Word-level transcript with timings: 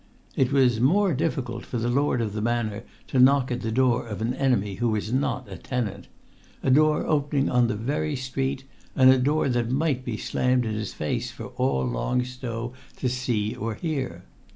It 0.35 0.51
was 0.51 0.79
more 0.81 1.13
difficult 1.13 1.63
for 1.63 1.77
the 1.77 1.87
lord 1.87 2.21
of 2.21 2.33
the 2.33 2.41
manor 2.41 2.81
to 3.05 3.19
knock 3.19 3.51
at 3.51 3.61
the 3.61 3.71
door 3.71 4.07
of 4.07 4.19
an 4.19 4.33
enemy 4.33 4.73
who 4.81 4.89
was 4.89 5.13
not 5.13 5.47
a 5.47 5.57
tenant—a 5.57 6.71
door 6.71 7.05
opening 7.05 7.51
on 7.51 7.67
the 7.67 7.75
very 7.75 8.15
street, 8.15 8.63
and 8.95 9.11
a 9.11 9.19
door 9.19 9.47
that 9.49 9.69
might 9.69 10.03
be 10.03 10.17
slammed 10.17 10.65
in 10.65 10.73
his 10.73 10.91
face 10.95 11.29
for 11.29 11.49
all 11.49 11.85
Long 11.85 12.23
Stow 12.25 12.73
to 12.95 13.07
see 13.07 13.53
or 13.55 13.75
hear. 13.75 14.23